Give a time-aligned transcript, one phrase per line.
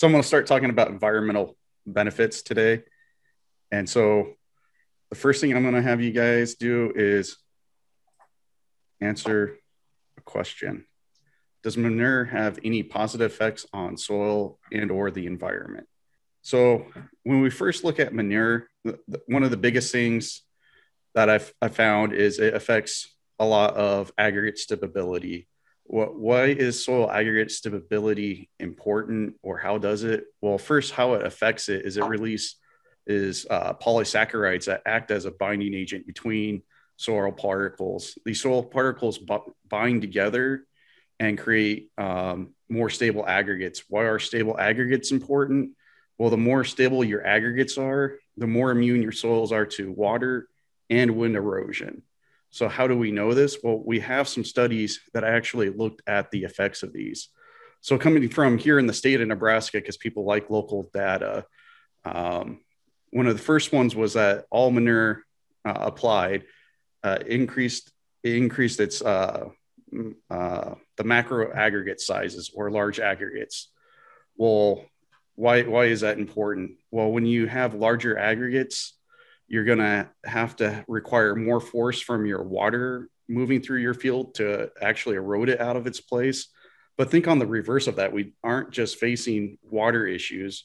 [0.00, 2.84] So I'm going to start talking about environmental benefits today.
[3.70, 4.32] And so
[5.10, 7.36] the first thing I'm going to have you guys do is
[9.02, 9.58] answer
[10.16, 10.86] a question.
[11.62, 15.86] Does manure have any positive effects on soil and or the environment?
[16.40, 16.86] So
[17.24, 18.68] when we first look at manure,
[19.26, 20.40] one of the biggest things
[21.14, 25.46] that I've I found is it affects a lot of aggregate stability.
[25.90, 30.22] What, why is soil aggregate stability important or how does it?
[30.40, 32.54] Well, first, how it affects it is it release
[33.08, 36.62] is uh, polysaccharides that act as a binding agent between
[36.96, 38.16] soil particles.
[38.24, 40.64] These soil particles b- bind together
[41.18, 43.82] and create um, more stable aggregates.
[43.88, 45.72] Why are stable aggregates important?
[46.18, 50.46] Well, the more stable your aggregates are, the more immune your soils are to water
[50.88, 52.02] and wind erosion.
[52.50, 53.58] So, how do we know this?
[53.62, 57.28] Well, we have some studies that actually looked at the effects of these.
[57.80, 61.46] So, coming from here in the state of Nebraska, because people like local data,
[62.04, 62.60] um,
[63.10, 65.22] one of the first ones was that all manure
[65.64, 66.44] uh, applied
[67.02, 67.92] uh, increased
[68.22, 69.48] increased its uh,
[70.30, 73.68] uh, the macro aggregate sizes or large aggregates.
[74.36, 74.84] Well,
[75.34, 76.78] why why is that important?
[76.90, 78.94] Well, when you have larger aggregates,
[79.50, 84.34] you're going to have to require more force from your water moving through your field
[84.36, 86.48] to actually erode it out of its place.
[86.96, 88.12] But think on the reverse of that.
[88.12, 90.64] We aren't just facing water issues.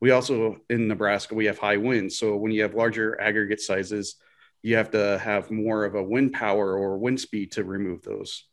[0.00, 2.18] We also, in Nebraska, we have high winds.
[2.18, 4.16] So when you have larger aggregate sizes,
[4.62, 8.44] you have to have more of a wind power or wind speed to remove those.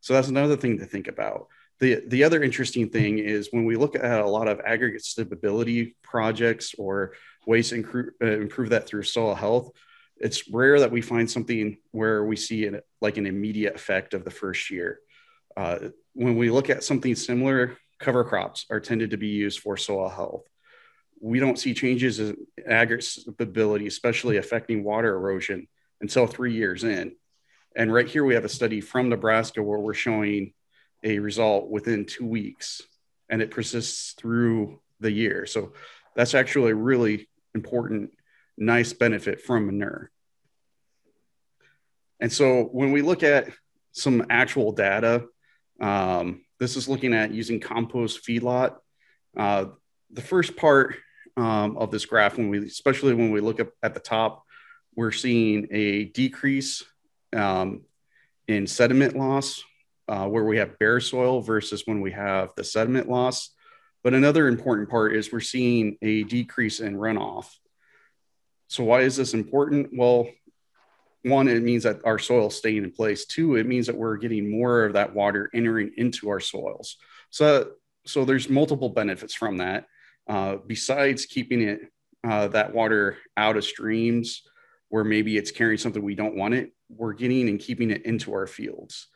[0.00, 1.48] So that's another thing to think about.
[1.78, 5.94] The, the other interesting thing is when we look at a lot of aggregate stability
[6.02, 7.12] projects or
[7.46, 9.70] ways to improve, uh, improve that through soil health,
[10.18, 14.24] it's rare that we find something where we see it like an immediate effect of
[14.24, 14.98] the first year.
[15.56, 15.78] Uh,
[16.14, 20.08] when we look at something similar, cover crops are tended to be used for soil
[20.08, 20.46] health.
[21.20, 25.66] We don't see changes in aggregate stability, especially affecting water erosion,
[26.00, 27.16] until three years in.
[27.74, 30.52] And right here, we have a study from Nebraska where we're showing
[31.04, 32.82] a result within two weeks
[33.28, 35.46] and it persists through the year.
[35.46, 35.72] So
[36.14, 38.10] that's actually really important,
[38.56, 40.10] nice benefit from manure.
[42.20, 43.48] And so when we look at
[43.92, 45.24] some actual data,
[45.80, 48.76] um, this is looking at using compost feedlot.
[49.36, 49.66] Uh,
[50.10, 50.96] the first part
[51.36, 54.44] um, of this graph, when we, especially when we look up at the top,
[54.94, 56.84] we're seeing a decrease
[57.34, 57.82] um,
[58.48, 59.62] in sediment loss
[60.08, 63.50] uh, where we have bare soil versus when we have the sediment loss.
[64.06, 67.48] But another important part is we're seeing a decrease in runoff.
[68.68, 69.88] So why is this important?
[69.92, 70.28] Well,
[71.24, 73.26] one, it means that our soil is staying in place.
[73.26, 76.98] Two, it means that we're getting more of that water entering into our soils.
[77.30, 77.72] So,
[78.06, 79.86] so there's multiple benefits from that.
[80.28, 81.80] Uh, besides keeping it
[82.22, 84.42] uh, that water out of streams
[84.88, 88.32] where maybe it's carrying something we don't want it, we're getting and keeping it into
[88.34, 89.08] our fields.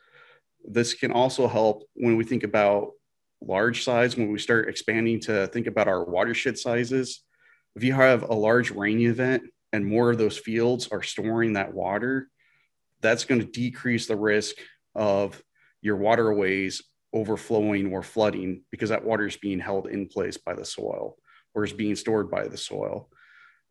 [0.65, 2.91] This can also help when we think about
[3.41, 7.23] large size, when we start expanding to think about our watershed sizes.
[7.75, 9.43] If you have a large rain event
[9.73, 12.27] and more of those fields are storing that water,
[13.01, 14.55] that's going to decrease the risk
[14.95, 15.41] of
[15.81, 20.65] your waterways overflowing or flooding because that water is being held in place by the
[20.65, 21.15] soil
[21.53, 23.09] or is being stored by the soil.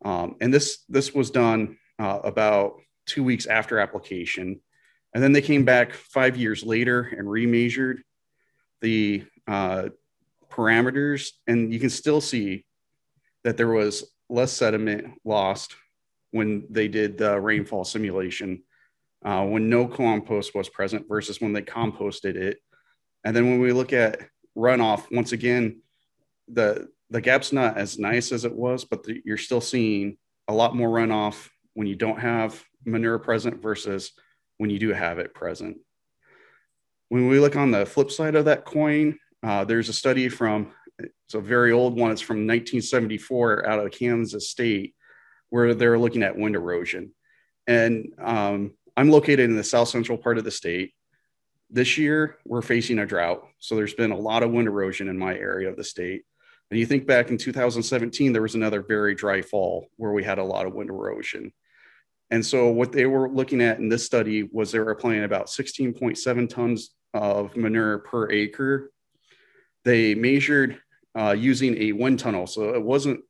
[0.05, 2.75] Um, and this this was done uh, about
[3.07, 4.61] two weeks after application.
[5.15, 7.99] And then they came back five years later and remeasured
[8.81, 9.89] the uh,
[10.49, 12.65] parameters, and you can still see
[13.43, 15.75] that there was less sediment lost
[16.31, 18.63] when they did the rainfall simulation,
[19.25, 22.59] uh, when no compost was present versus when they composted it.
[23.25, 24.21] And then when we look at
[24.57, 25.83] runoff, once again,
[26.47, 30.55] the the gap's not as nice as it was, but the, you're still seeing a
[30.55, 34.13] lot more runoff when you don't have manure present versus
[34.59, 35.77] when you do have it present.
[37.09, 40.73] When we look on the flip side of that coin, uh, there's a study from,
[40.99, 44.95] it's a very old one, it's from 1974 out of Kansas State,
[45.49, 47.13] where they're looking at wind erosion.
[47.67, 50.93] And um, I'm located in the south central part of the state.
[51.71, 53.47] This year, we're facing a drought.
[53.59, 56.23] So there's been a lot of wind erosion in my area of the state.
[56.71, 60.39] And you think back in 2017, there was another very dry fall where we had
[60.39, 61.53] a lot of wind erosion.
[62.31, 65.47] And so what they were looking at in this study was they were applying about
[65.47, 68.93] 16.7 tons of manure per acre.
[69.85, 70.81] They measured
[71.19, 72.47] uh, using a wind tunnel.
[72.47, 73.21] So it wasn't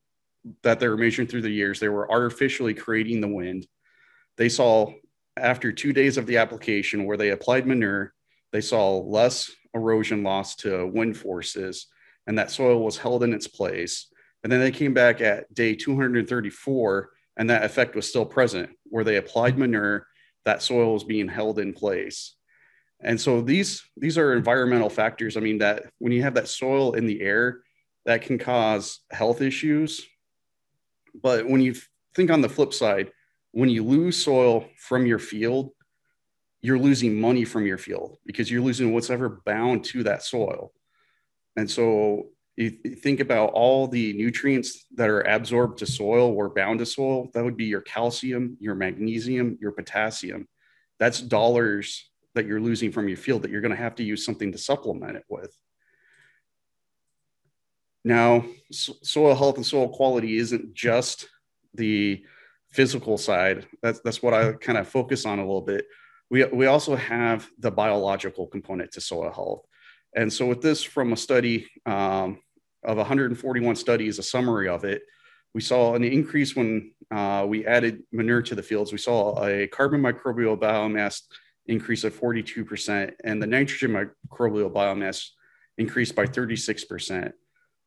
[0.62, 3.66] that they were measuring through the years, they were artificially creating the wind.
[4.36, 4.92] They saw
[5.36, 8.14] after two days of the application where they applied manure,
[8.52, 11.86] they saw less erosion loss to wind forces
[12.26, 14.06] and that soil was held in its place.
[14.42, 19.04] And then they came back at day 234 and that effect was still present where
[19.04, 20.06] they applied manure,
[20.44, 22.34] that soil was being held in place.
[23.02, 25.36] And so these these are environmental factors.
[25.36, 27.62] I mean that when you have that soil in the air,
[28.04, 30.06] that can cause health issues.
[31.14, 31.74] But when you
[32.14, 33.10] think on the flip side,
[33.52, 35.70] when you lose soil from your field,
[36.60, 40.72] you're losing money from your field because you're losing what's ever bound to that soil.
[41.56, 46.80] And so you think about all the nutrients that are absorbed to soil or bound
[46.80, 50.46] to soil, that would be your calcium, your magnesium, your potassium.
[50.98, 52.09] That's dollars
[52.40, 54.56] that you're losing from your field that you're going to have to use something to
[54.56, 55.54] supplement it with.
[58.02, 61.28] Now, soil health and soil quality isn't just
[61.74, 62.24] the
[62.70, 63.66] physical side.
[63.82, 65.84] That's that's what I kind of focus on a little bit.
[66.30, 69.66] We we also have the biological component to soil health,
[70.16, 72.40] and so with this from a study um,
[72.82, 75.02] of 141 studies, a summary of it,
[75.52, 78.92] we saw an increase when uh, we added manure to the fields.
[78.92, 81.20] We saw a carbon microbial biomass
[81.70, 85.28] increase of 42%, and the nitrogen microbial biomass
[85.78, 87.32] increased by 36%.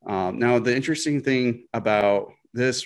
[0.08, 2.86] Um, now, the interesting thing about this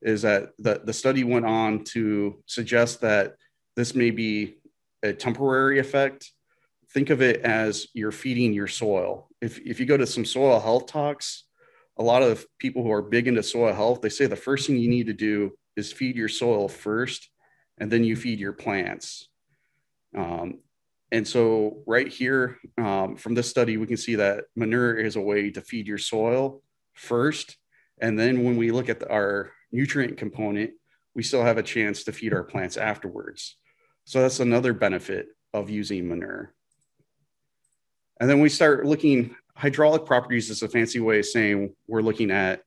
[0.00, 3.34] is that the, the study went on to suggest that
[3.76, 4.56] this may be
[5.02, 6.32] a temporary effect.
[6.92, 9.28] Think of it as you're feeding your soil.
[9.40, 11.44] If, if you go to some soil health talks,
[11.98, 14.76] a lot of people who are big into soil health, they say the first thing
[14.76, 17.28] you need to do is feed your soil first,
[17.78, 19.27] and then you feed your plants.
[20.18, 20.58] Um,
[21.12, 25.20] and so, right here um, from this study, we can see that manure is a
[25.20, 26.60] way to feed your soil
[26.94, 27.56] first.
[28.00, 30.72] And then, when we look at the, our nutrient component,
[31.14, 33.56] we still have a chance to feed our plants afterwards.
[34.04, 36.52] So, that's another benefit of using manure.
[38.20, 42.30] And then we start looking, hydraulic properties is a fancy way of saying we're looking
[42.30, 42.62] at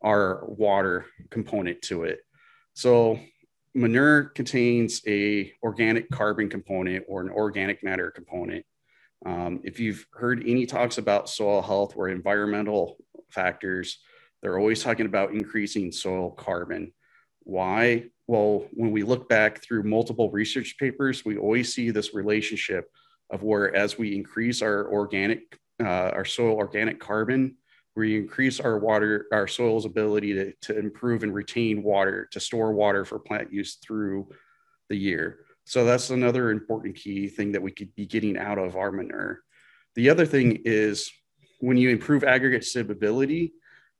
[0.00, 2.20] our water component to it.
[2.74, 3.18] So,
[3.74, 8.64] manure contains a organic carbon component or an organic matter component.
[9.24, 12.96] Um, if you've heard any talks about soil health or environmental
[13.30, 13.98] factors,
[14.42, 16.92] they're always talking about increasing soil carbon.
[17.44, 18.06] Why?
[18.26, 22.90] Well, when we look back through multiple research papers, we always see this relationship
[23.30, 27.56] of where as we increase our organic, uh, our soil organic carbon,
[27.94, 32.72] we increase our water, our soil's ability to, to improve and retain water, to store
[32.72, 34.28] water for plant use through
[34.88, 35.40] the year.
[35.64, 39.40] So that's another important key thing that we could be getting out of our manure.
[39.94, 41.10] The other thing is
[41.60, 43.52] when you improve aggregate stability,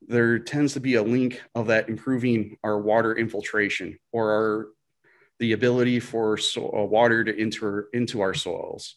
[0.09, 4.69] there tends to be a link of that improving our water infiltration or our
[5.39, 8.97] the ability for so, uh, water to enter into our soils.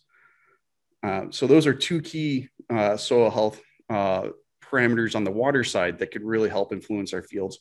[1.02, 4.28] Uh, so those are two key uh, soil health uh,
[4.76, 7.60] parameters on the water side that could really help influence our fields.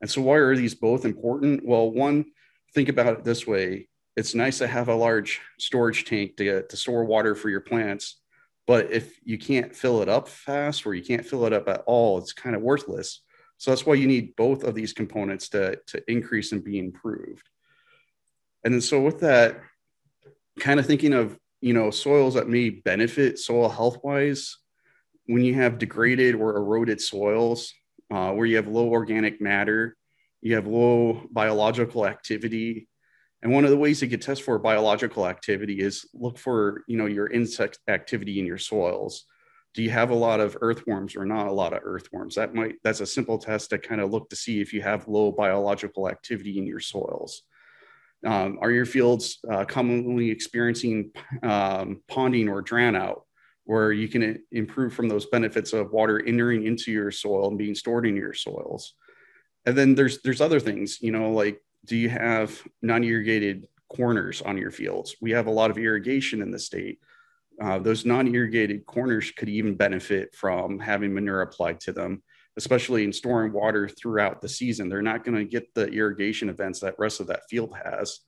[0.00, 1.64] And so, why are these both important?
[1.64, 2.26] Well, one,
[2.74, 6.76] think about it this way it's nice to have a large storage tank to, to
[6.76, 8.16] store water for your plants.
[8.66, 11.82] But if you can't fill it up fast or you can't fill it up at
[11.86, 13.20] all, it's kind of worthless.
[13.58, 17.46] So that's why you need both of these components to, to increase and be improved.
[18.64, 19.60] And then so with that,
[20.58, 24.56] kind of thinking of you know soils that may benefit soil health wise
[25.26, 27.72] when you have degraded or eroded soils
[28.12, 29.96] uh, where you have low organic matter,
[30.40, 32.88] you have low biological activity.
[33.42, 36.96] And one of the ways you could test for biological activity is look for, you
[36.96, 39.24] know, your insect activity in your soils.
[39.74, 42.36] Do you have a lot of earthworms or not a lot of earthworms?
[42.36, 45.06] That might that's a simple test to kind of look to see if you have
[45.06, 47.42] low biological activity in your soils.
[48.24, 51.10] Um, are your fields uh, commonly experiencing
[51.42, 53.25] um, ponding or drown out?
[53.66, 57.74] Where you can improve from those benefits of water entering into your soil and being
[57.74, 58.94] stored in your soils.
[59.66, 64.56] And then there's there's other things, you know, like do you have non-irrigated corners on
[64.56, 65.16] your fields?
[65.20, 67.00] We have a lot of irrigation in the state.
[67.60, 72.22] Uh, those non-irrigated corners could even benefit from having manure applied to them,
[72.56, 74.88] especially in storing water throughout the season.
[74.88, 78.20] They're not going to get the irrigation events that rest of that field has.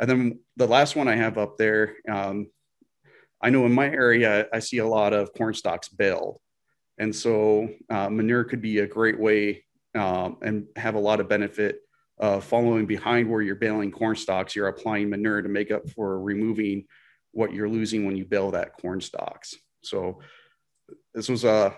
[0.00, 2.46] And then the last one I have up there, um,
[3.42, 6.38] I know in my area, I see a lot of corn stalks baled.
[6.98, 11.28] And so uh, manure could be a great way um, and have a lot of
[11.28, 11.80] benefit
[12.40, 14.54] following behind where you're baling corn stalks.
[14.54, 16.84] You're applying manure to make up for removing
[17.32, 19.54] what you're losing when you bale that corn stalks.
[19.82, 20.20] So
[21.14, 21.74] this was a,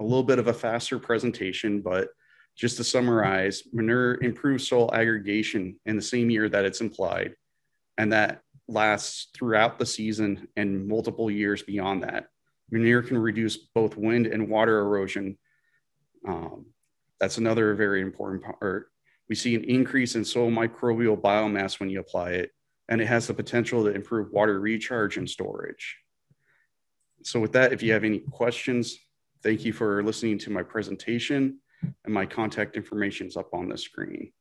[0.00, 2.08] a little bit of a faster presentation, but
[2.54, 7.34] just to summarize, manure improves soil aggregation in the same year that it's implied,
[7.96, 8.42] and that
[8.72, 12.26] lasts throughout the season and multiple years beyond that.
[12.70, 15.38] Manure can reduce both wind and water erosion.
[16.26, 16.66] Um,
[17.20, 18.88] that's another very important part.
[19.28, 22.50] We see an increase in soil microbial biomass when you apply it,
[22.88, 25.96] and it has the potential to improve water recharge and storage.
[27.22, 28.98] So with that, if you have any questions,
[29.42, 31.58] thank you for listening to my presentation
[32.04, 34.32] and my contact information is up on the screen.